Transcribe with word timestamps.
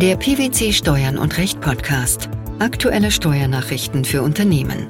Der 0.00 0.14
PwC 0.14 0.72
Steuern 0.72 1.18
und 1.18 1.38
Recht 1.38 1.60
Podcast. 1.60 2.28
Aktuelle 2.60 3.10
Steuernachrichten 3.10 4.04
für 4.04 4.22
Unternehmen. 4.22 4.86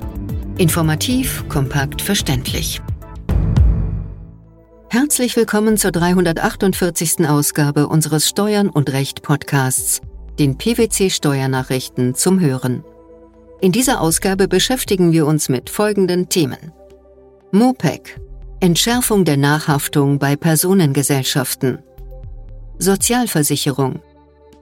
Informativ, 0.58 1.48
kompakt, 1.48 2.02
verständlich. 2.02 2.82
Herzlich 4.90 5.34
willkommen 5.34 5.78
zur 5.78 5.92
348. 5.92 7.26
Ausgabe 7.26 7.88
unseres 7.88 8.28
Steuern 8.28 8.68
und 8.68 8.92
Recht 8.92 9.22
Podcasts, 9.22 10.02
den 10.38 10.58
PwC 10.58 11.08
Steuernachrichten 11.08 12.14
zum 12.14 12.38
Hören. 12.38 12.84
In 13.62 13.72
dieser 13.72 14.02
Ausgabe 14.02 14.46
beschäftigen 14.46 15.12
wir 15.12 15.24
uns 15.24 15.48
mit 15.48 15.70
folgenden 15.70 16.28
Themen. 16.28 16.74
MOPEC 17.50 18.20
Entschärfung 18.60 19.24
der 19.24 19.38
Nachhaftung 19.38 20.18
bei 20.18 20.36
Personengesellschaften 20.36 21.78
Sozialversicherung 22.78 24.02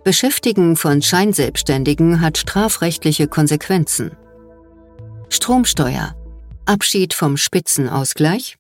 Beschäftigen 0.07 0.77
von 0.77 1.03
Scheinselbstständigen 1.03 2.21
hat 2.21 2.39
strafrechtliche 2.39 3.27
Konsequenzen. 3.27 4.13
Stromsteuer 5.31 6.15
Abschied 6.65 7.13
vom 7.13 7.37
Spitzenausgleich 7.37 8.57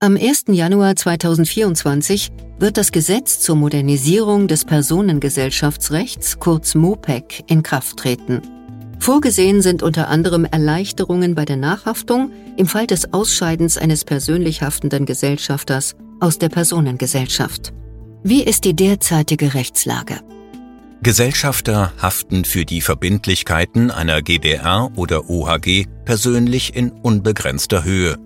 Am 0.00 0.18
1. 0.18 0.44
Januar 0.48 0.96
2024 0.96 2.30
wird 2.58 2.76
das 2.76 2.92
Gesetz 2.92 3.40
zur 3.40 3.56
Modernisierung 3.56 4.48
des 4.48 4.66
Personengesellschaftsrechts, 4.66 6.38
kurz 6.38 6.74
MOPEC, 6.74 7.44
in 7.46 7.62
Kraft 7.62 7.96
treten. 7.96 8.42
Vorgesehen 8.98 9.62
sind 9.62 9.82
unter 9.82 10.08
anderem 10.08 10.44
Erleichterungen 10.44 11.34
bei 11.34 11.46
der 11.46 11.56
Nachhaftung 11.56 12.32
im 12.58 12.66
Fall 12.66 12.86
des 12.86 13.14
Ausscheidens 13.14 13.78
eines 13.78 14.04
persönlich 14.04 14.60
haftenden 14.60 15.06
Gesellschafters 15.06 15.96
aus 16.20 16.36
der 16.36 16.50
Personengesellschaft. 16.50 17.72
Wie 18.22 18.42
ist 18.42 18.66
die 18.66 18.76
derzeitige 18.76 19.54
Rechtslage? 19.54 20.20
Gesellschafter 21.02 21.94
haften 22.02 22.44
für 22.44 22.66
die 22.66 22.82
Verbindlichkeiten 22.82 23.90
einer 23.90 24.20
GbR 24.20 24.90
oder 24.94 25.30
OHG 25.30 25.86
persönlich 26.04 26.76
in 26.76 26.90
unbegrenzter 26.90 27.82
Höhe. 27.82 28.18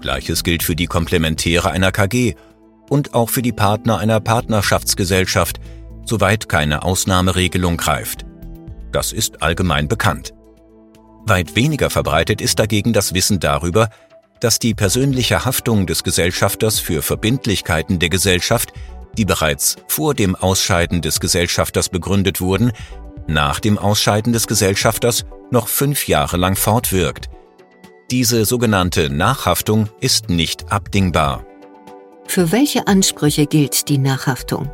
Gleiches 0.00 0.42
gilt 0.42 0.62
für 0.62 0.74
die 0.74 0.86
Komplementäre 0.86 1.70
einer 1.70 1.92
KG 1.92 2.34
und 2.88 3.12
auch 3.12 3.28
für 3.28 3.42
die 3.42 3.52
Partner 3.52 3.98
einer 3.98 4.20
Partnerschaftsgesellschaft, 4.20 5.60
soweit 6.06 6.48
keine 6.48 6.82
Ausnahmeregelung 6.82 7.76
greift. 7.76 8.24
Das 8.90 9.12
ist 9.12 9.42
allgemein 9.42 9.86
bekannt. 9.86 10.32
Weit 11.26 11.56
weniger 11.56 11.90
verbreitet 11.90 12.40
ist 12.40 12.58
dagegen 12.58 12.94
das 12.94 13.12
Wissen 13.12 13.38
darüber, 13.38 13.90
dass 14.40 14.58
die 14.58 14.72
persönliche 14.72 15.44
Haftung 15.44 15.86
des 15.86 16.04
Gesellschafters 16.04 16.80
für 16.80 17.02
Verbindlichkeiten 17.02 17.98
der 17.98 18.08
Gesellschaft, 18.08 18.72
die 19.16 19.24
bereits 19.24 19.76
vor 19.88 20.14
dem 20.14 20.34
Ausscheiden 20.36 21.02
des 21.02 21.20
Gesellschafters 21.20 21.88
begründet 21.88 22.40
wurden, 22.40 22.72
nach 23.26 23.60
dem 23.60 23.78
Ausscheiden 23.78 24.32
des 24.32 24.46
Gesellschafters 24.46 25.24
noch 25.50 25.68
fünf 25.68 26.08
Jahre 26.08 26.36
lang 26.36 26.56
fortwirkt. 26.56 27.28
Diese 28.10 28.44
sogenannte 28.44 29.08
Nachhaftung 29.08 29.88
ist 30.00 30.28
nicht 30.28 30.72
abdingbar. 30.72 31.44
Für 32.26 32.52
welche 32.52 32.86
Ansprüche 32.86 33.46
gilt 33.46 33.88
die 33.88 33.98
Nachhaftung? 33.98 34.70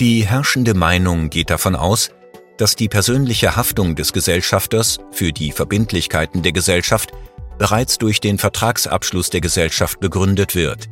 Die 0.00 0.26
herrschende 0.26 0.74
Meinung 0.74 1.30
geht 1.30 1.50
davon 1.50 1.76
aus, 1.76 2.10
dass 2.56 2.76
die 2.76 2.88
persönliche 2.88 3.56
Haftung 3.56 3.94
des 3.94 4.12
Gesellschafters 4.12 4.98
für 5.10 5.32
die 5.32 5.52
Verbindlichkeiten 5.52 6.42
der 6.42 6.52
Gesellschaft 6.52 7.12
bereits 7.58 7.98
durch 7.98 8.20
den 8.20 8.38
Vertragsabschluss 8.38 9.30
der 9.30 9.40
Gesellschaft 9.40 10.00
begründet 10.00 10.54
wird. 10.54 10.88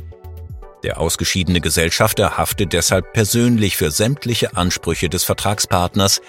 Der 0.83 0.99
ausgeschiedene 0.99 1.61
Gesellschafter 1.61 2.39
haftet 2.39 2.73
deshalb 2.73 3.13
persönlich 3.13 3.77
für 3.77 3.91
sämtliche 3.91 4.57
Ansprüche 4.57 5.09
des 5.09 5.25
Vertragspartners, 5.25 6.23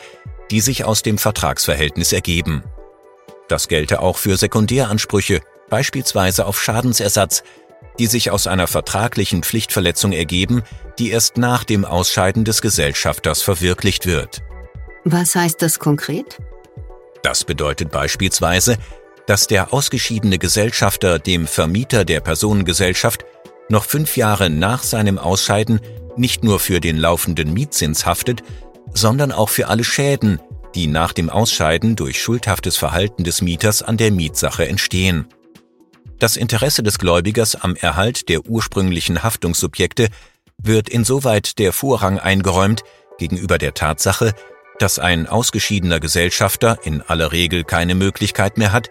die 0.49 0.59
sich 0.59 0.83
aus 0.83 1.01
dem 1.01 1.17
Vertragsverhältnis 1.17 2.11
ergeben. 2.11 2.63
Das 3.47 3.67
gelte 3.67 4.01
auch 4.01 4.17
für 4.17 4.37
Sekundäransprüche, 4.37 5.41
beispielsweise 5.69 6.45
auf 6.45 6.61
Schadensersatz, 6.61 7.43
die 7.99 8.07
sich 8.07 8.31
aus 8.31 8.47
einer 8.47 8.67
vertraglichen 8.67 9.43
Pflichtverletzung 9.43 10.11
ergeben, 10.11 10.63
die 10.99 11.11
erst 11.11 11.37
nach 11.37 11.63
dem 11.63 11.85
Ausscheiden 11.85 12.43
des 12.43 12.61
Gesellschafters 12.61 13.41
verwirklicht 13.41 14.05
wird. 14.05 14.41
Was 15.05 15.35
heißt 15.35 15.61
das 15.61 15.79
konkret? 15.79 16.37
Das 17.23 17.43
bedeutet 17.43 17.91
beispielsweise, 17.91 18.77
dass 19.27 19.47
der 19.47 19.73
ausgeschiedene 19.73 20.39
Gesellschafter 20.39 21.19
dem 21.19 21.47
Vermieter 21.47 22.05
der 22.05 22.19
Personengesellschaft 22.19 23.25
noch 23.71 23.85
fünf 23.85 24.17
Jahre 24.17 24.49
nach 24.49 24.83
seinem 24.83 25.17
Ausscheiden 25.17 25.79
nicht 26.17 26.43
nur 26.43 26.59
für 26.59 26.79
den 26.79 26.97
laufenden 26.97 27.53
Mietzins 27.53 28.05
haftet, 28.05 28.43
sondern 28.93 29.31
auch 29.31 29.49
für 29.49 29.67
alle 29.67 29.83
Schäden, 29.83 30.39
die 30.75 30.87
nach 30.87 31.13
dem 31.13 31.29
Ausscheiden 31.29 31.95
durch 31.95 32.21
schuldhaftes 32.21 32.77
Verhalten 32.77 33.23
des 33.23 33.41
Mieters 33.41 33.81
an 33.81 33.97
der 33.97 34.11
Mietsache 34.11 34.67
entstehen. 34.67 35.27
Das 36.19 36.37
Interesse 36.37 36.83
des 36.83 36.99
Gläubigers 36.99 37.55
am 37.55 37.75
Erhalt 37.75 38.29
der 38.29 38.45
ursprünglichen 38.45 39.23
Haftungssubjekte 39.23 40.09
wird 40.61 40.89
insoweit 40.89 41.57
der 41.57 41.73
Vorrang 41.73 42.19
eingeräumt 42.19 42.83
gegenüber 43.17 43.57
der 43.57 43.73
Tatsache, 43.73 44.33
dass 44.77 44.99
ein 44.99 45.27
ausgeschiedener 45.27 45.99
Gesellschafter 45.99 46.77
in 46.83 47.01
aller 47.01 47.31
Regel 47.31 47.63
keine 47.63 47.95
Möglichkeit 47.95 48.57
mehr 48.57 48.71
hat, 48.71 48.89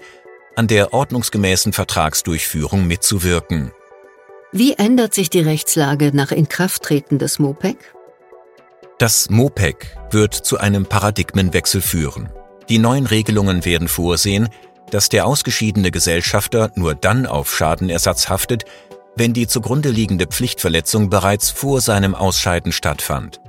an 0.57 0.67
der 0.67 0.93
ordnungsgemäßen 0.93 1.73
Vertragsdurchführung 1.73 2.87
mitzuwirken. 2.87 3.73
Wie 4.53 4.72
ändert 4.72 5.15
sich 5.15 5.31
die 5.31 5.41
Rechtslage 5.41 6.11
nach 6.12 6.33
Inkrafttreten 6.33 7.21
des 7.21 7.38
MOPEC? 7.38 7.77
Das 8.99 9.31
MOPEC 9.31 9.97
wird 10.11 10.34
zu 10.34 10.59
einem 10.59 10.87
Paradigmenwechsel 10.87 11.81
führen. 11.81 12.31
Die 12.69 12.78
neuen 12.78 13.06
Regelungen 13.06 13.65
werden 13.65 13.87
vorsehen, 13.87 14.49
dass 14.91 15.09
der 15.09 15.27
ausgeschiedene 15.27 15.93
Gesellschafter 15.93 16.72
nur 16.75 16.97
dann 16.97 17.27
auf 17.27 17.55
Schadenersatz 17.55 18.28
haftet, 18.28 18.65
wenn 19.15 19.33
die 19.33 19.47
zugrunde 19.47 19.91
liegende 19.91 20.27
Pflichtverletzung 20.27 21.11
bereits 21.11 21.50
vor 21.50 21.81
seinem 21.81 22.17
Ausscheiden 22.17 22.72
stattfand. 22.72 23.41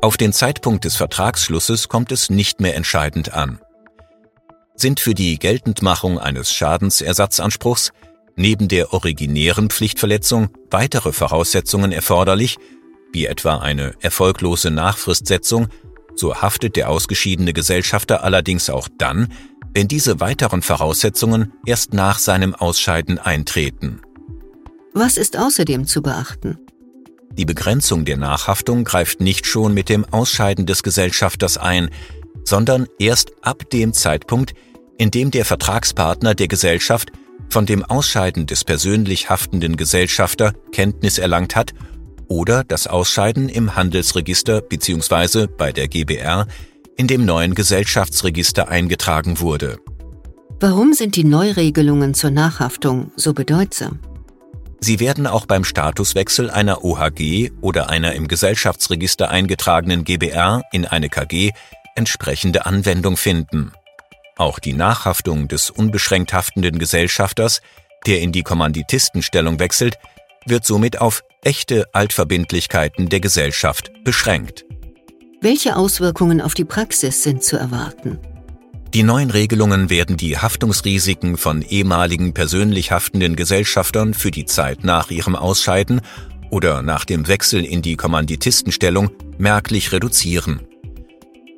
Auf 0.00 0.16
den 0.16 0.32
Zeitpunkt 0.32 0.86
des 0.86 0.96
Vertragsschlusses 0.96 1.90
kommt 1.90 2.10
es 2.10 2.30
nicht 2.30 2.60
mehr 2.62 2.74
entscheidend 2.74 3.34
an 3.34 3.60
sind 4.80 4.98
für 4.98 5.14
die 5.14 5.38
Geltendmachung 5.38 6.18
eines 6.18 6.52
Schadensersatzanspruchs 6.52 7.92
neben 8.36 8.68
der 8.68 8.92
originären 8.92 9.70
Pflichtverletzung 9.70 10.48
weitere 10.70 11.12
Voraussetzungen 11.12 11.92
erforderlich, 11.92 12.58
wie 13.12 13.26
etwa 13.26 13.58
eine 13.58 13.94
erfolglose 14.00 14.70
Nachfristsetzung, 14.70 15.68
so 16.14 16.36
haftet 16.36 16.76
der 16.76 16.90
ausgeschiedene 16.90 17.52
Gesellschafter 17.52 18.22
allerdings 18.24 18.70
auch 18.70 18.88
dann, 18.98 19.32
wenn 19.72 19.88
diese 19.88 20.20
weiteren 20.20 20.62
Voraussetzungen 20.62 21.52
erst 21.64 21.94
nach 21.94 22.18
seinem 22.18 22.54
Ausscheiden 22.54 23.18
eintreten. 23.18 24.00
Was 24.92 25.16
ist 25.16 25.38
außerdem 25.38 25.86
zu 25.86 26.02
beachten? 26.02 26.58
Die 27.32 27.44
Begrenzung 27.44 28.04
der 28.04 28.16
Nachhaftung 28.16 28.82
greift 28.82 29.20
nicht 29.20 29.46
schon 29.46 29.72
mit 29.72 29.88
dem 29.88 30.04
Ausscheiden 30.04 30.66
des 30.66 30.82
Gesellschafters 30.82 31.58
ein, 31.58 31.90
sondern 32.44 32.86
erst 32.98 33.32
ab 33.42 33.70
dem 33.70 33.92
Zeitpunkt, 33.92 34.54
in 34.98 35.10
dem 35.10 35.30
der 35.30 35.44
Vertragspartner 35.44 36.34
der 36.34 36.48
Gesellschaft 36.48 37.12
von 37.50 37.66
dem 37.66 37.84
Ausscheiden 37.84 38.46
des 38.46 38.64
persönlich 38.64 39.28
haftenden 39.28 39.76
Gesellschafter 39.76 40.54
Kenntnis 40.72 41.18
erlangt 41.18 41.56
hat 41.56 41.72
oder 42.28 42.64
das 42.64 42.86
Ausscheiden 42.86 43.48
im 43.48 43.74
Handelsregister 43.74 44.62
bzw. 44.62 45.46
bei 45.46 45.72
der 45.72 45.88
GBR 45.88 46.46
in 46.96 47.06
dem 47.06 47.24
neuen 47.24 47.54
Gesellschaftsregister 47.54 48.68
eingetragen 48.68 49.40
wurde. 49.40 49.78
Warum 50.60 50.92
sind 50.92 51.16
die 51.16 51.24
Neuregelungen 51.24 52.14
zur 52.14 52.30
Nachhaftung 52.30 53.10
so 53.16 53.32
bedeutsam? 53.32 53.98
Sie 54.80 55.00
werden 55.00 55.26
auch 55.26 55.46
beim 55.46 55.64
Statuswechsel 55.64 56.50
einer 56.50 56.84
OHG 56.84 57.50
oder 57.60 57.90
einer 57.90 58.14
im 58.14 58.28
Gesellschaftsregister 58.28 59.30
eingetragenen 59.30 60.04
GBR 60.04 60.62
in 60.72 60.86
eine 60.86 61.08
KG 61.08 61.50
entsprechende 61.96 62.64
Anwendung 62.64 63.16
finden. 63.16 63.72
Auch 64.40 64.58
die 64.58 64.72
Nachhaftung 64.72 65.48
des 65.48 65.68
unbeschränkt 65.68 66.32
haftenden 66.32 66.78
Gesellschafters, 66.78 67.60
der 68.06 68.22
in 68.22 68.32
die 68.32 68.42
Kommanditistenstellung 68.42 69.60
wechselt, 69.60 69.98
wird 70.46 70.64
somit 70.64 70.98
auf 70.98 71.22
echte 71.42 71.84
Altverbindlichkeiten 71.92 73.10
der 73.10 73.20
Gesellschaft 73.20 73.92
beschränkt. 74.02 74.64
Welche 75.42 75.76
Auswirkungen 75.76 76.40
auf 76.40 76.54
die 76.54 76.64
Praxis 76.64 77.22
sind 77.22 77.44
zu 77.44 77.58
erwarten? 77.58 78.18
Die 78.94 79.02
neuen 79.02 79.28
Regelungen 79.28 79.90
werden 79.90 80.16
die 80.16 80.38
Haftungsrisiken 80.38 81.36
von 81.36 81.60
ehemaligen 81.60 82.32
persönlich 82.32 82.92
haftenden 82.92 83.36
Gesellschaftern 83.36 84.14
für 84.14 84.30
die 84.30 84.46
Zeit 84.46 84.84
nach 84.84 85.10
ihrem 85.10 85.36
Ausscheiden 85.36 86.00
oder 86.48 86.80
nach 86.80 87.04
dem 87.04 87.28
Wechsel 87.28 87.62
in 87.62 87.82
die 87.82 87.96
Kommanditistenstellung 87.96 89.10
merklich 89.36 89.92
reduzieren. 89.92 90.60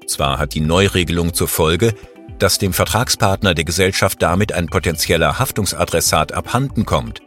Zwar 0.08 0.38
hat 0.38 0.54
die 0.54 0.60
Neuregelung 0.60 1.32
zur 1.32 1.46
Folge, 1.46 1.94
dass 2.42 2.58
dem 2.58 2.72
Vertragspartner 2.72 3.54
der 3.54 3.64
Gesellschaft 3.64 4.20
damit 4.20 4.52
ein 4.52 4.66
potenzieller 4.66 5.38
Haftungsadressat 5.38 6.32
abhanden 6.32 6.84
kommt. 6.84 7.22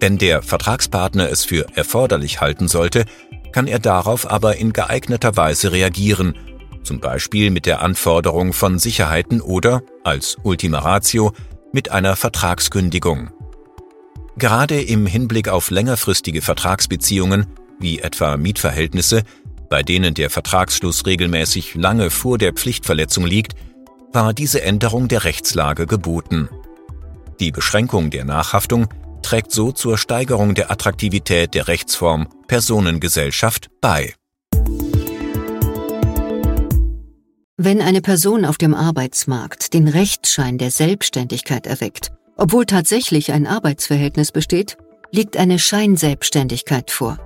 Wenn 0.00 0.16
der 0.16 0.42
Vertragspartner 0.42 1.28
es 1.28 1.44
für 1.44 1.66
erforderlich 1.74 2.40
halten 2.40 2.68
sollte, 2.68 3.04
kann 3.50 3.66
er 3.66 3.80
darauf 3.80 4.30
aber 4.30 4.54
in 4.54 4.72
geeigneter 4.72 5.36
Weise 5.36 5.72
reagieren, 5.72 6.36
zum 6.84 7.00
Beispiel 7.00 7.50
mit 7.50 7.66
der 7.66 7.82
Anforderung 7.82 8.52
von 8.52 8.78
Sicherheiten 8.78 9.40
oder, 9.40 9.82
als 10.04 10.36
Ultima 10.44 10.78
Ratio, 10.78 11.32
mit 11.72 11.90
einer 11.90 12.14
Vertragskündigung. 12.14 13.30
Gerade 14.36 14.80
im 14.80 15.06
Hinblick 15.06 15.48
auf 15.48 15.70
längerfristige 15.70 16.42
Vertragsbeziehungen, 16.42 17.48
wie 17.80 17.98
etwa 17.98 18.36
Mietverhältnisse, 18.36 19.24
bei 19.68 19.82
denen 19.82 20.14
der 20.14 20.30
Vertragsschluss 20.30 21.06
regelmäßig 21.06 21.74
lange 21.74 22.10
vor 22.10 22.38
der 22.38 22.52
Pflichtverletzung 22.52 23.26
liegt, 23.26 23.56
war 24.12 24.34
diese 24.34 24.62
Änderung 24.62 25.08
der 25.08 25.24
Rechtslage 25.24 25.86
geboten. 25.86 26.48
Die 27.40 27.52
Beschränkung 27.52 28.10
der 28.10 28.24
Nachhaftung 28.24 28.88
trägt 29.22 29.52
so 29.52 29.72
zur 29.72 29.98
Steigerung 29.98 30.54
der 30.54 30.70
Attraktivität 30.70 31.54
der 31.54 31.68
Rechtsform 31.68 32.28
Personengesellschaft 32.46 33.70
bei. 33.80 34.14
Wenn 37.60 37.82
eine 37.82 38.00
Person 38.00 38.44
auf 38.44 38.56
dem 38.56 38.72
Arbeitsmarkt 38.72 39.74
den 39.74 39.88
Rechtsschein 39.88 40.58
der 40.58 40.70
Selbstständigkeit 40.70 41.66
erweckt, 41.66 42.12
obwohl 42.36 42.66
tatsächlich 42.66 43.32
ein 43.32 43.46
Arbeitsverhältnis 43.46 44.30
besteht, 44.30 44.78
liegt 45.10 45.36
eine 45.36 45.58
Scheinselbstständigkeit 45.58 46.90
vor. 46.90 47.18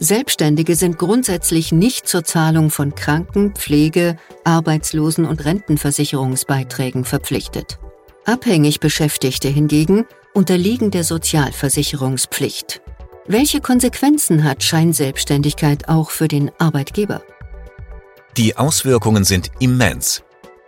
Selbstständige 0.00 0.76
sind 0.76 0.96
grundsätzlich 0.96 1.72
nicht 1.72 2.06
zur 2.06 2.22
Zahlung 2.22 2.70
von 2.70 2.94
Kranken-, 2.94 3.54
Pflege-, 3.54 4.16
Arbeitslosen- 4.44 5.26
und 5.26 5.44
Rentenversicherungsbeiträgen 5.44 7.04
verpflichtet. 7.04 7.80
Abhängig 8.24 8.78
Beschäftigte 8.78 9.48
hingegen 9.48 10.06
unterliegen 10.34 10.92
der 10.92 11.02
Sozialversicherungspflicht. 11.02 12.80
Welche 13.26 13.60
Konsequenzen 13.60 14.44
hat 14.44 14.62
Scheinselbstständigkeit 14.62 15.88
auch 15.88 16.10
für 16.10 16.28
den 16.28 16.52
Arbeitgeber? 16.58 17.22
Die 18.36 18.56
Auswirkungen 18.56 19.24
sind 19.24 19.50
immens. 19.58 20.22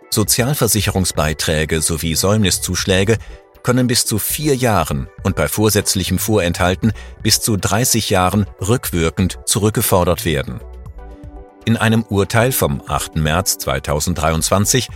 Sozialversicherungsbeiträge 0.09 1.79
sowie 1.81 2.15
Säumniszuschläge 2.15 3.17
können 3.63 3.87
bis 3.87 4.05
zu 4.05 4.19
vier 4.19 4.55
Jahren 4.55 5.07
und 5.23 5.35
bei 5.35 5.47
vorsätzlichem 5.47 6.19
Vorenthalten 6.19 6.93
bis 7.21 7.41
zu 7.41 7.57
30 7.57 8.09
Jahren 8.09 8.45
rückwirkend 8.59 9.39
zurückgefordert 9.45 10.25
werden. 10.25 10.59
In 11.65 11.77
einem 11.77 12.03
Urteil 12.03 12.51
vom 12.51 12.81
8. 12.87 13.17
März 13.17 13.57
2023 13.59 14.89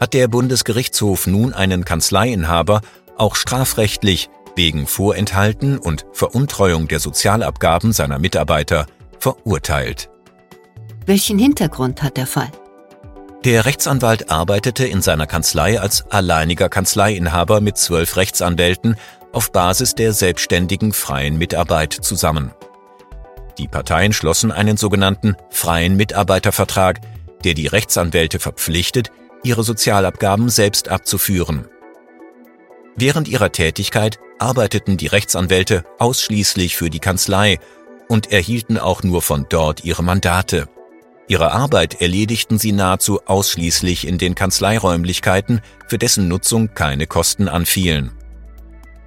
hat 0.00 0.14
der 0.14 0.28
Bundesgerichtshof 0.28 1.26
nun 1.26 1.52
einen 1.52 1.84
Kanzleiinhaber 1.84 2.82
auch 3.16 3.34
strafrechtlich 3.34 4.30
wegen 4.56 4.86
Vorenthalten 4.86 5.78
und 5.78 6.06
Veruntreuung 6.12 6.88
der 6.88 7.00
Sozialabgaben 7.00 7.92
seiner 7.92 8.18
Mitarbeiter 8.18 8.86
verurteilt. 9.18 10.10
Welchen 11.06 11.38
Hintergrund 11.38 12.02
hat 12.02 12.16
der 12.16 12.26
Fall? 12.26 12.50
Der 13.44 13.66
Rechtsanwalt 13.66 14.30
arbeitete 14.30 14.86
in 14.86 15.02
seiner 15.02 15.26
Kanzlei 15.26 15.78
als 15.78 16.10
alleiniger 16.10 16.70
Kanzleiinhaber 16.70 17.60
mit 17.60 17.76
zwölf 17.76 18.16
Rechtsanwälten 18.16 18.96
auf 19.32 19.52
Basis 19.52 19.94
der 19.94 20.14
selbstständigen 20.14 20.94
freien 20.94 21.36
Mitarbeit 21.36 21.92
zusammen. 21.92 22.52
Die 23.58 23.68
Parteien 23.68 24.14
schlossen 24.14 24.50
einen 24.50 24.78
sogenannten 24.78 25.36
freien 25.50 25.94
Mitarbeitervertrag, 25.94 27.00
der 27.44 27.52
die 27.52 27.66
Rechtsanwälte 27.66 28.38
verpflichtet, 28.38 29.12
ihre 29.42 29.62
Sozialabgaben 29.62 30.48
selbst 30.48 30.88
abzuführen. 30.88 31.68
Während 32.96 33.28
ihrer 33.28 33.52
Tätigkeit 33.52 34.18
arbeiteten 34.38 34.96
die 34.96 35.08
Rechtsanwälte 35.08 35.84
ausschließlich 35.98 36.76
für 36.76 36.88
die 36.88 37.00
Kanzlei 37.00 37.58
und 38.08 38.32
erhielten 38.32 38.78
auch 38.78 39.02
nur 39.02 39.20
von 39.20 39.44
dort 39.50 39.84
ihre 39.84 40.02
Mandate. 40.02 40.66
Ihre 41.26 41.52
Arbeit 41.52 42.00
erledigten 42.00 42.58
sie 42.58 42.72
nahezu 42.72 43.20
ausschließlich 43.26 44.06
in 44.06 44.18
den 44.18 44.34
Kanzleiräumlichkeiten, 44.34 45.60
für 45.88 45.98
dessen 45.98 46.28
Nutzung 46.28 46.74
keine 46.74 47.06
Kosten 47.06 47.48
anfielen. 47.48 48.12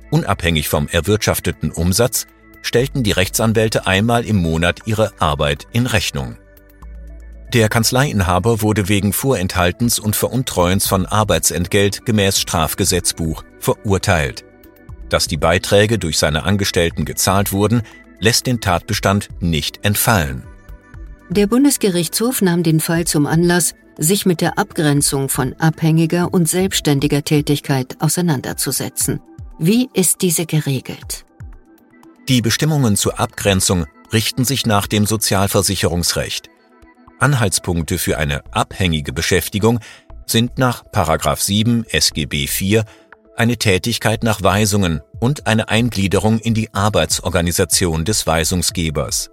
Unabhängig 0.10 0.68
vom 0.68 0.88
erwirtschafteten 0.88 1.72
Umsatz 1.72 2.26
stellten 2.62 3.04
die 3.04 3.12
Rechtsanwälte 3.12 3.86
einmal 3.86 4.26
im 4.26 4.38
Monat 4.38 4.82
ihre 4.86 5.12
Arbeit 5.20 5.68
in 5.74 5.86
Rechnung. 5.86 6.38
Der 7.54 7.70
Kanzleiinhaber 7.70 8.62
wurde 8.62 8.90
wegen 8.90 9.14
Vorenthaltens 9.14 10.00
und 10.00 10.16
Veruntreuens 10.16 10.88
von 10.88 11.06
Arbeitsentgelt 11.06 12.06
gemäß 12.06 12.42
Strafgesetzbuch 12.42 13.44
verurteilt. 13.60 14.44
Dass 15.10 15.28
die 15.28 15.38
Beiträge 15.38 15.98
durch 15.98 16.18
seine 16.18 16.44
Angestellten 16.44 17.06
gezahlt 17.06 17.54
wurden, 17.54 17.84
lässt 18.20 18.48
den 18.48 18.60
Tatbestand 18.60 19.30
nicht 19.40 19.86
entfallen. 19.86 20.44
Der 21.30 21.48
Bundesgerichtshof 21.48 22.42
nahm 22.42 22.64
den 22.64 22.80
Fall 22.80 23.06
zum 23.06 23.26
Anlass, 23.26 23.76
sich 23.98 24.26
mit 24.26 24.40
der 24.40 24.58
Abgrenzung 24.58 25.28
von 25.28 25.54
abhängiger 25.60 26.34
und 26.34 26.48
selbstständiger 26.48 27.24
Tätigkeit 27.24 27.98
auseinanderzusetzen. 28.00 29.20
Wie 29.60 29.90
ist 29.94 30.22
diese 30.22 30.46
geregelt? 30.46 31.26
Die 32.30 32.42
Bestimmungen 32.42 32.96
zur 32.96 33.20
Abgrenzung 33.20 33.86
richten 34.14 34.46
sich 34.46 34.66
nach 34.66 34.88
dem 34.88 35.06
Sozialversicherungsrecht. 35.06 36.50
Anhaltspunkte 37.20 37.98
für 37.98 38.18
eine 38.18 38.44
abhängige 38.54 39.12
Beschäftigung 39.12 39.80
sind 40.28 40.58
nach 40.58 40.84
7 40.94 41.86
SGB 41.90 42.44
IV 42.44 42.84
eine 43.36 43.58
Tätigkeit 43.58 44.24
nach 44.24 44.42
Weisungen 44.44 45.02
und 45.20 45.48
eine 45.48 45.70
Eingliederung 45.70 46.40
in 46.40 46.54
die 46.54 46.74
Arbeitsorganisation 46.74 48.06
des 48.06 48.26
Weisungsgebers. 48.26 49.30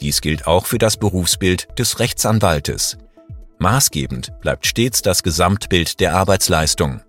Dies 0.00 0.20
gilt 0.20 0.46
auch 0.46 0.66
für 0.66 0.78
das 0.78 0.96
Berufsbild 0.96 1.68
des 1.78 1.98
Rechtsanwaltes. 1.98 2.98
Maßgebend 3.58 4.32
bleibt 4.40 4.66
stets 4.66 5.02
das 5.02 5.22
Gesamtbild 5.22 6.00
der 6.00 6.14
Arbeitsleistung. 6.14 7.00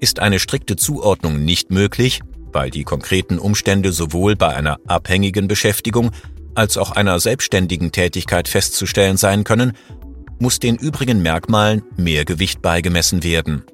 Ist 0.00 0.18
eine 0.18 0.38
strikte 0.38 0.76
Zuordnung 0.76 1.44
nicht 1.44 1.70
möglich, 1.70 2.20
weil 2.52 2.70
die 2.70 2.84
konkreten 2.84 3.38
Umstände 3.38 3.92
sowohl 3.92 4.36
bei 4.36 4.54
einer 4.54 4.78
abhängigen 4.86 5.48
Beschäftigung 5.48 6.10
als 6.54 6.76
auch 6.76 6.90
einer 6.90 7.18
selbstständigen 7.18 7.92
Tätigkeit 7.92 8.48
festzustellen 8.48 9.16
sein 9.16 9.44
können, 9.44 9.72
muss 10.38 10.58
den 10.58 10.76
übrigen 10.76 11.22
Merkmalen 11.22 11.82
mehr 11.96 12.24
Gewicht 12.24 12.60
beigemessen 12.62 13.22
werden. 13.22 13.64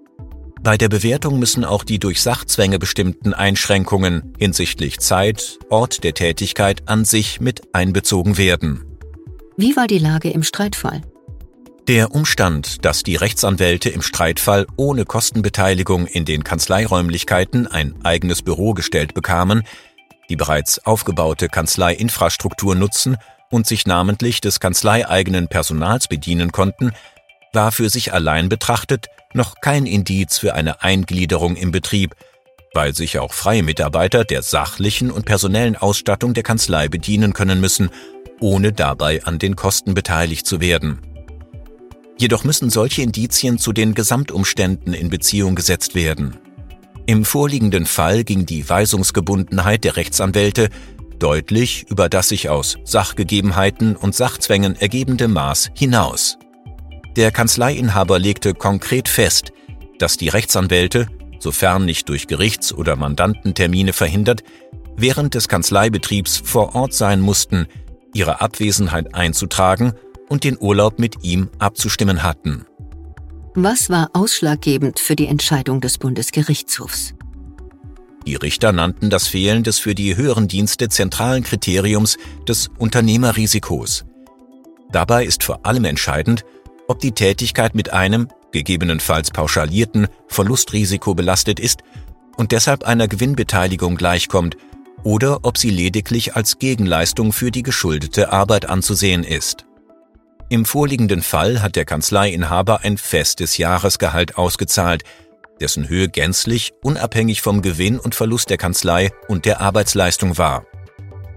Bei 0.62 0.76
der 0.76 0.88
Bewertung 0.88 1.38
müssen 1.38 1.64
auch 1.64 1.84
die 1.84 1.98
durch 1.98 2.20
Sachzwänge 2.20 2.78
bestimmten 2.78 3.32
Einschränkungen 3.32 4.34
hinsichtlich 4.38 4.98
Zeit, 4.98 5.58
Ort 5.70 6.04
der 6.04 6.14
Tätigkeit 6.14 6.82
an 6.86 7.04
sich 7.04 7.40
mit 7.40 7.74
einbezogen 7.74 8.38
werden. 8.38 8.84
Wie 9.56 9.76
war 9.76 9.86
die 9.86 9.98
Lage 9.98 10.30
im 10.30 10.42
Streitfall? 10.42 11.02
Der 11.86 12.14
Umstand, 12.14 12.84
dass 12.84 13.02
die 13.02 13.16
Rechtsanwälte 13.16 13.88
im 13.88 14.02
Streitfall 14.02 14.66
ohne 14.76 15.04
Kostenbeteiligung 15.04 16.06
in 16.06 16.24
den 16.24 16.44
Kanzleiräumlichkeiten 16.44 17.66
ein 17.66 17.94
eigenes 18.04 18.42
Büro 18.42 18.74
gestellt 18.74 19.14
bekamen, 19.14 19.62
die 20.28 20.36
bereits 20.36 20.84
aufgebaute 20.84 21.48
Kanzleiinfrastruktur 21.48 22.74
nutzen 22.74 23.16
und 23.50 23.66
sich 23.66 23.86
namentlich 23.86 24.42
des 24.42 24.60
kanzleieigenen 24.60 25.48
Personals 25.48 26.08
bedienen 26.08 26.52
konnten, 26.52 26.92
war 27.54 27.72
für 27.72 27.88
sich 27.88 28.12
allein 28.12 28.50
betrachtet 28.50 29.06
noch 29.34 29.60
kein 29.60 29.86
Indiz 29.86 30.38
für 30.38 30.54
eine 30.54 30.82
Eingliederung 30.82 31.56
im 31.56 31.70
Betrieb, 31.70 32.14
weil 32.74 32.94
sich 32.94 33.18
auch 33.18 33.32
freie 33.32 33.62
Mitarbeiter 33.62 34.24
der 34.24 34.42
sachlichen 34.42 35.10
und 35.10 35.26
personellen 35.26 35.76
Ausstattung 35.76 36.34
der 36.34 36.42
Kanzlei 36.42 36.88
bedienen 36.88 37.32
können 37.32 37.60
müssen, 37.60 37.90
ohne 38.40 38.72
dabei 38.72 39.24
an 39.24 39.38
den 39.38 39.56
Kosten 39.56 39.94
beteiligt 39.94 40.46
zu 40.46 40.60
werden. 40.60 41.00
Jedoch 42.18 42.44
müssen 42.44 42.68
solche 42.68 43.02
Indizien 43.02 43.58
zu 43.58 43.72
den 43.72 43.94
Gesamtumständen 43.94 44.92
in 44.92 45.08
Beziehung 45.08 45.54
gesetzt 45.54 45.94
werden. 45.94 46.36
Im 47.06 47.24
vorliegenden 47.24 47.86
Fall 47.86 48.24
ging 48.24 48.44
die 48.44 48.68
Weisungsgebundenheit 48.68 49.84
der 49.84 49.96
Rechtsanwälte 49.96 50.68
deutlich 51.18 51.86
über 51.88 52.08
das 52.08 52.28
sich 52.28 52.48
aus 52.48 52.76
Sachgegebenheiten 52.84 53.96
und 53.96 54.14
Sachzwängen 54.14 54.76
ergebende 54.76 55.28
Maß 55.28 55.70
hinaus. 55.74 56.38
Der 57.16 57.30
Kanzleiinhaber 57.30 58.18
legte 58.18 58.54
konkret 58.54 59.08
fest, 59.08 59.52
dass 59.98 60.16
die 60.16 60.28
Rechtsanwälte, 60.28 61.06
sofern 61.40 61.84
nicht 61.84 62.08
durch 62.08 62.26
Gerichts- 62.26 62.72
oder 62.72 62.96
Mandantentermine 62.96 63.92
verhindert, 63.92 64.42
während 64.96 65.34
des 65.34 65.48
Kanzleibetriebs 65.48 66.42
vor 66.44 66.74
Ort 66.74 66.92
sein 66.92 67.20
mussten, 67.20 67.66
ihre 68.14 68.40
Abwesenheit 68.40 69.14
einzutragen 69.14 69.92
und 70.28 70.44
den 70.44 70.58
Urlaub 70.58 70.98
mit 70.98 71.24
ihm 71.24 71.50
abzustimmen 71.58 72.22
hatten. 72.22 72.66
Was 73.54 73.90
war 73.90 74.10
ausschlaggebend 74.12 75.00
für 75.00 75.16
die 75.16 75.26
Entscheidung 75.26 75.80
des 75.80 75.98
Bundesgerichtshofs? 75.98 77.14
Die 78.26 78.36
Richter 78.36 78.72
nannten 78.72 79.10
das 79.10 79.26
Fehlen 79.26 79.62
des 79.62 79.78
für 79.78 79.94
die 79.94 80.16
höheren 80.16 80.48
Dienste 80.48 80.88
zentralen 80.88 81.44
Kriteriums 81.44 82.18
des 82.46 82.68
Unternehmerrisikos. 82.76 84.04
Dabei 84.90 85.24
ist 85.24 85.42
vor 85.42 85.64
allem 85.64 85.84
entscheidend, 85.86 86.44
ob 86.88 86.98
die 87.00 87.12
Tätigkeit 87.12 87.74
mit 87.74 87.92
einem, 87.92 88.28
gegebenenfalls 88.50 89.30
pauschalierten, 89.30 90.08
Verlustrisiko 90.26 91.14
belastet 91.14 91.60
ist 91.60 91.82
und 92.36 92.52
deshalb 92.52 92.84
einer 92.84 93.06
Gewinnbeteiligung 93.06 93.96
gleichkommt 93.96 94.56
oder 95.04 95.40
ob 95.42 95.58
sie 95.58 95.70
lediglich 95.70 96.34
als 96.34 96.58
Gegenleistung 96.58 97.32
für 97.32 97.50
die 97.50 97.62
geschuldete 97.62 98.32
Arbeit 98.32 98.68
anzusehen 98.68 99.22
ist. 99.22 99.66
Im 100.48 100.64
vorliegenden 100.64 101.22
Fall 101.22 101.60
hat 101.60 101.76
der 101.76 101.84
Kanzleiinhaber 101.84 102.80
ein 102.82 102.96
festes 102.96 103.58
Jahresgehalt 103.58 104.38
ausgezahlt, 104.38 105.04
dessen 105.60 105.88
Höhe 105.88 106.08
gänzlich 106.08 106.72
unabhängig 106.82 107.42
vom 107.42 107.60
Gewinn 107.60 107.98
und 107.98 108.14
Verlust 108.14 108.48
der 108.48 108.56
Kanzlei 108.56 109.10
und 109.28 109.44
der 109.44 109.60
Arbeitsleistung 109.60 110.38
war. 110.38 110.64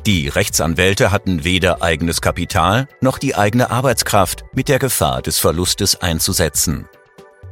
Die 0.08 0.27
Rechtsanwälte 0.29 1.12
hatten 1.12 1.43
weder 1.43 1.84
eigenes 1.84 2.22
Kapital 2.22 2.88
noch 3.01 3.20
die 3.20 3.36
eigene 3.36 3.70
Arbeitskraft 3.70 4.46
mit 4.51 4.67
der 4.67 4.79
Gefahr 4.79 5.22
des 5.22 5.38
Verlustes 5.38 6.01
einzusetzen. 6.01 6.89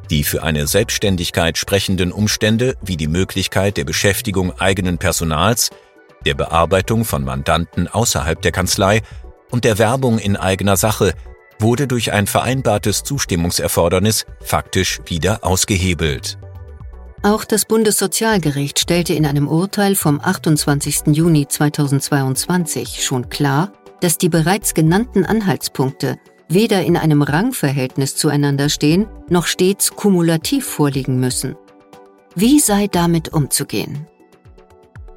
Die 0.09 0.23
für 0.23 0.41
eine 0.41 0.65
Selbstständigkeit 0.65 1.59
sprechenden 1.59 2.11
Umstände 2.11 2.75
wie 2.81 2.97
die 2.97 3.07
Möglichkeit 3.07 3.77
der 3.77 3.83
Beschäftigung 3.83 4.59
eigenen 4.59 4.97
Personals, 4.97 5.69
der 6.25 6.33
Bearbeitung 6.33 7.05
von 7.05 7.23
Mandanten 7.23 7.87
außerhalb 7.87 8.41
der 8.41 8.51
Kanzlei 8.51 9.03
und 9.51 9.63
der 9.63 9.77
Werbung 9.77 10.17
in 10.17 10.35
eigener 10.35 10.75
Sache 10.75 11.13
wurde 11.59 11.87
durch 11.87 12.11
ein 12.13 12.25
vereinbartes 12.25 13.03
Zustimmungserfordernis 13.03 14.25
faktisch 14.41 15.01
wieder 15.05 15.43
ausgehebelt. 15.43 16.39
Auch 17.21 17.43
das 17.43 17.65
Bundessozialgericht 17.65 18.79
stellte 18.79 19.13
in 19.13 19.25
einem 19.25 19.47
Urteil 19.47 19.95
vom 19.95 20.21
28. 20.21 21.07
Juni 21.07 21.47
2022 21.47 23.03
schon 23.03 23.29
klar, 23.29 23.73
dass 23.99 24.17
die 24.17 24.29
bereits 24.29 24.73
genannten 24.73 25.25
Anhaltspunkte 25.25 26.17
weder 26.47 26.83
in 26.83 26.97
einem 26.97 27.21
Rangverhältnis 27.21 28.15
zueinander 28.15 28.69
stehen, 28.69 29.05
noch 29.29 29.45
stets 29.45 29.91
kumulativ 29.91 30.65
vorliegen 30.65 31.19
müssen. 31.19 31.55
Wie 32.35 32.59
sei 32.59 32.87
damit 32.87 33.33
umzugehen? 33.33 34.07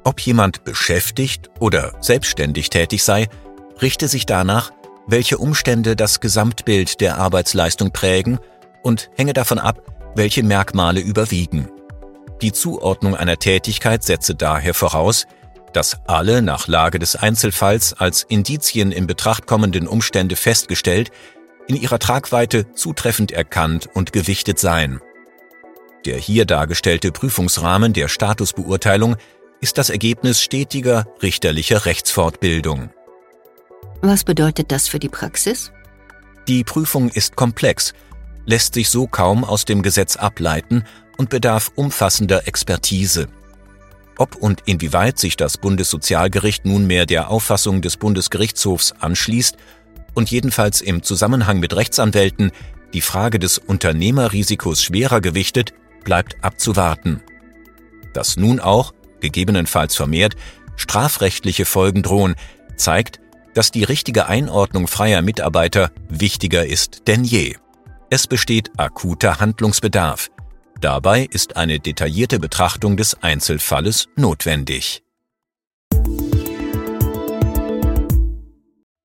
Ob 0.03 0.19
jemand 0.19 0.63
beschäftigt 0.63 1.49
oder 1.59 1.93
selbstständig 2.01 2.69
tätig 2.69 3.03
sei, 3.03 3.29
richte 3.81 4.07
sich 4.07 4.25
danach, 4.25 4.71
welche 5.07 5.37
Umstände 5.37 5.95
das 5.95 6.19
Gesamtbild 6.19 7.01
der 7.01 7.17
Arbeitsleistung 7.17 7.91
prägen 7.91 8.39
und 8.83 9.09
hänge 9.15 9.33
davon 9.33 9.57
ab, 9.57 9.81
welche 10.15 10.43
Merkmale 10.43 10.99
überwiegen. 10.99 11.69
Die 12.43 12.51
Zuordnung 12.51 13.15
einer 13.15 13.39
Tätigkeit 13.39 14.03
setze 14.03 14.35
daher 14.35 14.73
voraus, 14.73 15.27
dass 15.71 15.99
alle 16.07 16.41
nach 16.41 16.67
Lage 16.67 16.99
des 16.99 17.15
Einzelfalls 17.15 17.93
als 17.93 18.23
Indizien 18.23 18.91
in 18.91 19.07
Betracht 19.07 19.47
kommenden 19.47 19.87
Umstände 19.87 20.35
festgestellt, 20.35 21.09
in 21.67 21.77
ihrer 21.77 21.99
Tragweite 21.99 22.73
zutreffend 22.73 23.31
erkannt 23.31 23.87
und 23.93 24.11
gewichtet 24.11 24.59
seien. 24.59 24.99
Der 26.05 26.17
hier 26.17 26.43
dargestellte 26.43 27.13
Prüfungsrahmen 27.13 27.93
der 27.93 28.09
Statusbeurteilung 28.09 29.15
ist 29.61 29.77
das 29.77 29.89
Ergebnis 29.89 30.41
stetiger 30.41 31.07
richterlicher 31.21 31.85
Rechtsfortbildung. 31.85 32.89
Was 34.01 34.25
bedeutet 34.25 34.73
das 34.73 34.89
für 34.89 34.99
die 34.99 35.07
Praxis? 35.07 35.71
Die 36.49 36.65
Prüfung 36.65 37.07
ist 37.07 37.37
komplex, 37.37 37.93
lässt 38.45 38.73
sich 38.73 38.89
so 38.89 39.07
kaum 39.07 39.45
aus 39.45 39.63
dem 39.63 39.81
Gesetz 39.81 40.17
ableiten 40.17 40.83
und 41.17 41.29
bedarf 41.29 41.71
umfassender 41.75 42.47
Expertise. 42.47 43.27
Ob 44.17 44.35
und 44.35 44.61
inwieweit 44.65 45.17
sich 45.17 45.37
das 45.37 45.57
Bundessozialgericht 45.57 46.65
nunmehr 46.65 47.05
der 47.05 47.29
Auffassung 47.29 47.81
des 47.81 47.97
Bundesgerichtshofs 47.97 48.93
anschließt 48.99 49.57
und 50.13 50.29
jedenfalls 50.29 50.81
im 50.81 51.01
Zusammenhang 51.01 51.59
mit 51.59 51.75
Rechtsanwälten 51.75 52.51
die 52.93 53.01
Frage 53.01 53.39
des 53.39 53.57
Unternehmerrisikos 53.57 54.83
schwerer 54.83 55.19
gewichtet, 55.19 55.73
bleibt 56.03 56.43
abzuwarten. 56.43 57.21
Dass 58.13 58.37
nun 58.37 58.59
auch, 58.59 58.93
gegebenenfalls 59.19 59.95
vermehrt, 59.95 60.35
strafrechtliche 60.75 61.65
Folgen 61.65 62.03
drohen, 62.03 62.35
zeigt, 62.75 63.19
dass 63.53 63.71
die 63.71 63.83
richtige 63.83 64.27
Einordnung 64.27 64.87
freier 64.87 65.21
Mitarbeiter 65.21 65.91
wichtiger 66.09 66.65
ist 66.65 67.07
denn 67.07 67.23
je. 67.23 67.55
Es 68.09 68.27
besteht 68.27 68.71
akuter 68.77 69.39
Handlungsbedarf. 69.39 70.29
Dabei 70.83 71.29
ist 71.31 71.55
eine 71.55 71.79
detaillierte 71.79 72.39
Betrachtung 72.39 72.97
des 72.97 73.23
Einzelfalles 73.23 74.09
notwendig. 74.17 75.01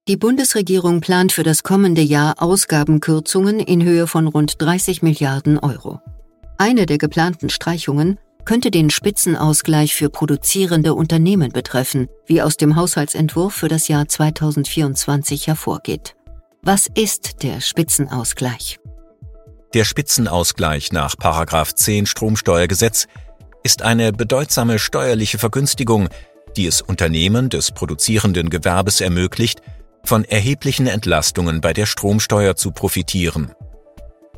Die 0.08 0.16
Bundesregierung 0.16 1.00
plant 1.00 1.30
für 1.30 1.44
das 1.44 1.62
kommende 1.62 2.00
Jahr 2.00 2.42
Ausgabenkürzungen 2.42 3.60
in 3.60 3.84
Höhe 3.84 4.08
von 4.08 4.26
rund 4.26 4.60
30 4.60 5.02
Milliarden 5.02 5.56
Euro. 5.56 6.00
Eine 6.56 6.84
der 6.84 6.98
geplanten 6.98 7.48
Streichungen 7.48 8.18
könnte 8.44 8.72
den 8.72 8.90
Spitzenausgleich 8.90 9.94
für 9.94 10.10
produzierende 10.10 10.94
Unternehmen 10.94 11.52
betreffen, 11.52 12.08
wie 12.26 12.42
aus 12.42 12.56
dem 12.56 12.74
Haushaltsentwurf 12.74 13.54
für 13.54 13.68
das 13.68 13.86
Jahr 13.86 14.08
2024 14.08 15.46
hervorgeht. 15.46 16.16
Was 16.60 16.88
ist 16.92 17.44
der 17.44 17.60
Spitzenausgleich? 17.60 18.80
Der 19.74 19.84
Spitzenausgleich 19.84 20.92
nach 20.92 21.14
10 21.74 22.06
Stromsteuergesetz 22.06 23.06
ist 23.62 23.82
eine 23.82 24.12
bedeutsame 24.12 24.78
steuerliche 24.78 25.36
Vergünstigung, 25.38 26.08
die 26.56 26.66
es 26.66 26.80
Unternehmen 26.80 27.50
des 27.50 27.72
produzierenden 27.72 28.48
Gewerbes 28.48 29.02
ermöglicht, 29.02 29.60
von 30.04 30.24
erheblichen 30.24 30.86
Entlastungen 30.86 31.60
bei 31.60 31.74
der 31.74 31.84
Stromsteuer 31.84 32.56
zu 32.56 32.70
profitieren. 32.70 33.52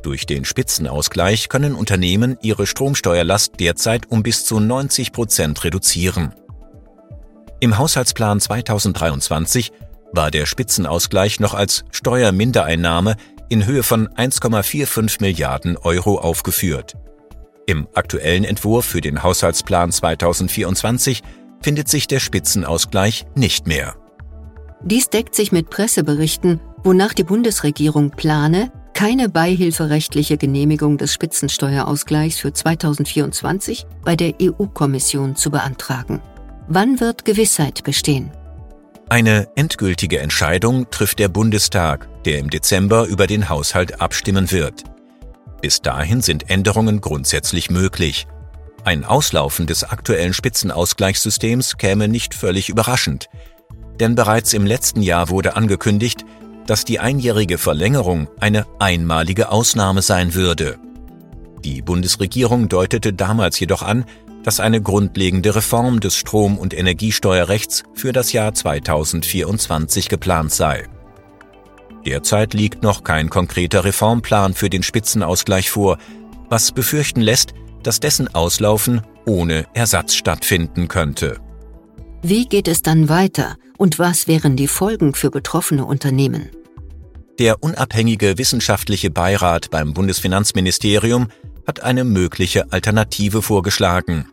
Durch 0.01 0.25
den 0.25 0.43
Spitzenausgleich 0.43 1.47
können 1.47 1.75
Unternehmen 1.75 2.37
ihre 2.41 2.67
Stromsteuerlast 2.67 3.53
derzeit 3.59 4.11
um 4.11 4.23
bis 4.23 4.43
zu 4.43 4.59
90 4.59 5.13
Prozent 5.13 5.63
reduzieren. 5.63 6.35
Im 7.61 7.77
Haushaltsplan 7.77 8.41
2023 8.41 9.71
war 10.11 10.29
der 10.29 10.45
Spitzenausgleich 10.45 11.39
noch 11.39 11.53
als 11.53 11.85
Steuermindereinnahme 11.91 13.15
in 13.51 13.65
Höhe 13.65 13.83
von 13.83 14.07
1,45 14.07 15.19
Milliarden 15.19 15.75
Euro 15.75 16.17
aufgeführt. 16.17 16.95
Im 17.67 17.85
aktuellen 17.93 18.45
Entwurf 18.45 18.85
für 18.85 19.01
den 19.01 19.23
Haushaltsplan 19.23 19.91
2024 19.91 21.21
findet 21.61 21.89
sich 21.89 22.07
der 22.07 22.21
Spitzenausgleich 22.21 23.25
nicht 23.35 23.67
mehr. 23.67 23.95
Dies 24.83 25.09
deckt 25.09 25.35
sich 25.35 25.51
mit 25.51 25.69
Presseberichten, 25.69 26.61
wonach 26.83 27.13
die 27.13 27.25
Bundesregierung 27.25 28.11
plane, 28.11 28.71
keine 28.93 29.27
beihilferechtliche 29.27 30.37
Genehmigung 30.37 30.97
des 30.97 31.13
Spitzensteuerausgleichs 31.13 32.37
für 32.39 32.53
2024 32.53 33.85
bei 34.05 34.15
der 34.15 34.33
EU-Kommission 34.41 35.35
zu 35.35 35.51
beantragen. 35.51 36.21
Wann 36.69 37.01
wird 37.01 37.25
Gewissheit 37.25 37.83
bestehen? 37.83 38.31
Eine 39.09 39.49
endgültige 39.55 40.19
Entscheidung 40.19 40.89
trifft 40.89 41.19
der 41.19 41.27
Bundestag, 41.27 42.07
der 42.25 42.39
im 42.39 42.49
Dezember 42.49 43.05
über 43.05 43.27
den 43.27 43.49
Haushalt 43.49 44.01
abstimmen 44.01 44.51
wird. 44.51 44.83
Bis 45.61 45.81
dahin 45.81 46.21
sind 46.21 46.49
Änderungen 46.49 47.01
grundsätzlich 47.01 47.69
möglich. 47.69 48.27
Ein 48.83 49.05
Auslaufen 49.05 49.67
des 49.67 49.83
aktuellen 49.83 50.33
Spitzenausgleichssystems 50.33 51.77
käme 51.77 52.07
nicht 52.07 52.33
völlig 52.33 52.69
überraschend, 52.69 53.29
denn 53.99 54.15
bereits 54.15 54.53
im 54.53 54.65
letzten 54.65 55.03
Jahr 55.03 55.29
wurde 55.29 55.55
angekündigt, 55.55 56.25
dass 56.65 56.85
die 56.85 56.99
einjährige 56.99 57.57
Verlängerung 57.57 58.27
eine 58.39 58.65
einmalige 58.79 59.49
Ausnahme 59.49 60.01
sein 60.01 60.33
würde. 60.33 60.79
Die 61.63 61.81
Bundesregierung 61.83 62.69
deutete 62.69 63.13
damals 63.13 63.59
jedoch 63.59 63.83
an, 63.83 64.05
dass 64.43 64.59
eine 64.59 64.81
grundlegende 64.81 65.55
Reform 65.55 65.99
des 65.99 66.15
Strom- 66.15 66.57
und 66.57 66.73
Energiesteuerrechts 66.73 67.83
für 67.93 68.11
das 68.11 68.31
Jahr 68.31 68.53
2024 68.53 70.09
geplant 70.09 70.51
sei. 70.51 70.87
Derzeit 72.05 72.53
liegt 72.53 72.83
noch 72.83 73.03
kein 73.03 73.29
konkreter 73.29 73.85
Reformplan 73.85 74.53
für 74.53 74.69
den 74.69 74.83
Spitzenausgleich 74.83 75.69
vor, 75.69 75.97
was 76.49 76.71
befürchten 76.71 77.21
lässt, 77.21 77.53
dass 77.83 77.99
dessen 77.99 78.33
Auslaufen 78.33 79.01
ohne 79.25 79.65
Ersatz 79.73 80.15
stattfinden 80.15 80.87
könnte. 80.87 81.39
Wie 82.21 82.45
geht 82.45 82.67
es 82.67 82.81
dann 82.81 83.09
weiter 83.09 83.55
und 83.77 83.99
was 83.99 84.27
wären 84.27 84.55
die 84.55 84.67
Folgen 84.67 85.13
für 85.13 85.31
betroffene 85.31 85.85
Unternehmen? 85.85 86.49
Der 87.39 87.63
unabhängige 87.63 88.37
wissenschaftliche 88.37 89.09
Beirat 89.09 89.71
beim 89.71 89.93
Bundesfinanzministerium 89.93 91.29
hat 91.65 91.81
eine 91.81 92.03
mögliche 92.03 92.71
Alternative 92.71 93.41
vorgeschlagen. 93.41 94.27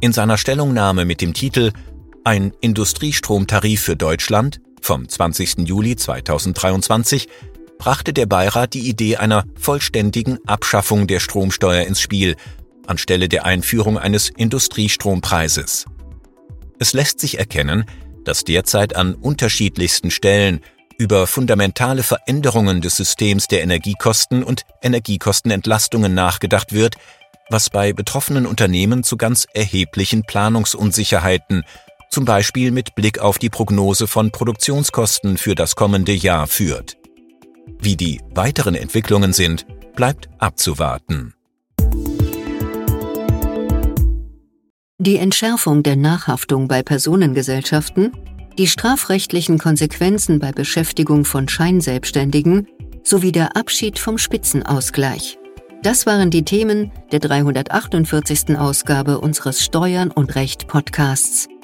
In 0.00 0.12
seiner 0.12 0.38
Stellungnahme 0.38 1.04
mit 1.04 1.20
dem 1.20 1.34
Titel 1.34 1.72
Ein 2.24 2.52
Industriestromtarif 2.60 3.80
für 3.80 3.96
Deutschland 3.96 4.60
vom 4.80 5.08
20. 5.08 5.68
Juli 5.68 5.96
2023 5.96 7.28
brachte 7.78 8.12
der 8.12 8.26
Beirat 8.26 8.74
die 8.74 8.88
Idee 8.88 9.16
einer 9.16 9.44
vollständigen 9.58 10.38
Abschaffung 10.46 11.06
der 11.06 11.20
Stromsteuer 11.20 11.86
ins 11.86 12.00
Spiel, 12.00 12.36
anstelle 12.86 13.28
der 13.28 13.46
Einführung 13.46 13.98
eines 13.98 14.28
Industriestrompreises. 14.28 15.86
Es 16.78 16.92
lässt 16.92 17.20
sich 17.20 17.38
erkennen, 17.38 17.84
dass 18.24 18.44
derzeit 18.44 18.96
an 18.96 19.14
unterschiedlichsten 19.14 20.10
Stellen 20.10 20.60
über 20.98 21.26
fundamentale 21.26 22.02
Veränderungen 22.02 22.82
des 22.82 22.96
Systems 22.96 23.48
der 23.48 23.62
Energiekosten 23.62 24.44
und 24.44 24.66
Energiekostenentlastungen 24.82 26.12
nachgedacht 26.12 26.74
wird, 26.74 26.96
was 27.48 27.70
bei 27.70 27.94
betroffenen 27.94 28.46
Unternehmen 28.46 29.02
zu 29.02 29.16
ganz 29.16 29.46
erheblichen 29.54 30.24
Planungsunsicherheiten 30.24 31.64
zum 32.10 32.24
Beispiel 32.24 32.70
mit 32.70 32.94
Blick 32.94 33.20
auf 33.20 33.38
die 33.38 33.48
Prognose 33.48 34.06
von 34.06 34.30
Produktionskosten 34.30 35.38
für 35.38 35.54
das 35.54 35.76
kommende 35.76 36.12
Jahr 36.12 36.46
führt. 36.46 36.96
Wie 37.78 37.96
die 37.96 38.20
weiteren 38.34 38.74
Entwicklungen 38.74 39.32
sind, 39.32 39.64
bleibt 39.94 40.28
abzuwarten. 40.38 41.34
Die 44.98 45.16
Entschärfung 45.16 45.82
der 45.82 45.96
Nachhaftung 45.96 46.68
bei 46.68 46.82
Personengesellschaften, 46.82 48.12
die 48.58 48.66
strafrechtlichen 48.66 49.56
Konsequenzen 49.56 50.40
bei 50.40 50.52
Beschäftigung 50.52 51.24
von 51.24 51.48
Scheinselbstständigen 51.48 52.68
sowie 53.02 53.32
der 53.32 53.56
Abschied 53.56 53.98
vom 53.98 54.18
Spitzenausgleich. 54.18 55.38
Das 55.82 56.04
waren 56.04 56.30
die 56.30 56.42
Themen 56.42 56.92
der 57.10 57.20
348. 57.20 58.58
Ausgabe 58.58 59.18
unseres 59.18 59.64
Steuern 59.64 60.10
und 60.10 60.34
Recht 60.34 60.68
Podcasts, 60.68 61.48